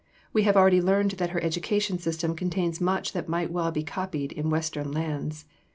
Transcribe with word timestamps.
We 0.33 0.41
have 0.45 0.57
already 0.57 0.81
learned 0.81 1.11
that 1.21 1.29
her 1.29 1.43
educational 1.43 1.99
system 1.99 2.35
contains 2.35 2.81
much 2.81 3.13
that 3.13 3.29
might 3.29 3.51
well 3.51 3.69
be 3.71 3.83
copied 3.83 4.31
in 4.31 4.49
Western 4.49 4.91
lands. 4.91 5.45